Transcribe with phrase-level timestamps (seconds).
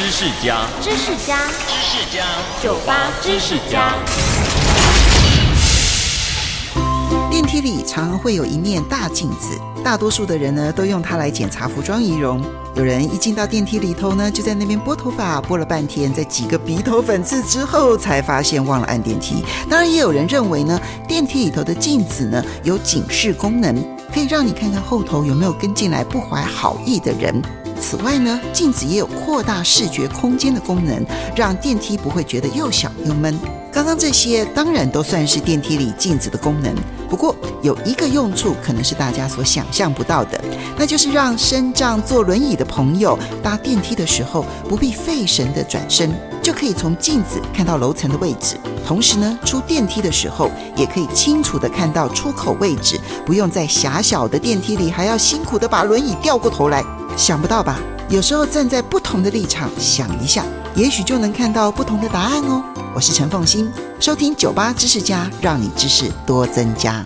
[0.00, 1.36] 知识家，知识家，
[1.68, 2.24] 知识家，
[2.62, 3.92] 酒吧知识家。
[7.30, 12.42] 电梯里常常会有一面大镜子，大多数的人呢都用它来检查服装仪容。
[12.74, 19.44] 有人一进到电梯里头呢，就在那边拨头发，拨了半天，在几个鼻头粉刺之后，才发现忘了按电梯。
[19.68, 23.76] 当然，也有人认为呢，电梯里头的镜子呢有警示功能，
[24.14, 27.42] 可以让你看看后头有没有跟进来不怀好意的人。
[27.90, 33.36] 此外呢，镜子也有扩大视觉空间的功能，让电梯不会觉得又小又闷。
[33.72, 36.72] 刚刚这些当然都算是电梯里镜子的功能，
[37.08, 40.40] 不过有一个用处可能是大家所想象不到的，
[40.78, 48.56] 那就是让身障坐轮椅的朋友搭电梯的时候不必费神的转身，就可以从镜子看到楼层的位置。
[48.86, 56.84] 同时呢，出电梯的时候也可以清楚的看到出口位置，不用在狭小的电梯里还要辛苦的把轮椅掉过头来。
[57.16, 57.78] 想不到吧？
[58.08, 62.62] 有时候站在不同的立场想一下，也许就能看到不同的答案哦。
[62.94, 66.98] 我是陈凤欣，收听酒吧知识家，让你知识多增加。